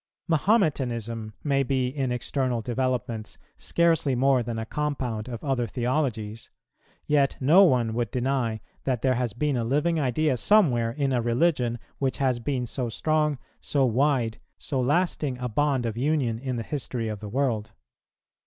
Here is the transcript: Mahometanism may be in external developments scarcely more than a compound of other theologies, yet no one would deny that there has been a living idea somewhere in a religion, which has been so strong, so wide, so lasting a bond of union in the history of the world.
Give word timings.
Mahometanism 0.27 1.33
may 1.43 1.61
be 1.61 1.85
in 1.87 2.11
external 2.11 2.59
developments 2.63 3.37
scarcely 3.55 4.15
more 4.15 4.41
than 4.41 4.57
a 4.57 4.65
compound 4.65 5.27
of 5.27 5.43
other 5.43 5.67
theologies, 5.67 6.49
yet 7.05 7.37
no 7.39 7.63
one 7.63 7.93
would 7.93 8.09
deny 8.09 8.59
that 8.83 9.03
there 9.03 9.13
has 9.13 9.33
been 9.33 9.55
a 9.55 9.63
living 9.63 9.99
idea 9.99 10.35
somewhere 10.37 10.89
in 10.89 11.13
a 11.13 11.21
religion, 11.21 11.77
which 11.99 12.17
has 12.17 12.39
been 12.39 12.65
so 12.65 12.89
strong, 12.89 13.37
so 13.59 13.85
wide, 13.85 14.39
so 14.57 14.81
lasting 14.81 15.37
a 15.37 15.47
bond 15.47 15.85
of 15.85 15.95
union 15.95 16.39
in 16.39 16.55
the 16.55 16.63
history 16.63 17.07
of 17.07 17.19
the 17.19 17.29
world. 17.29 17.71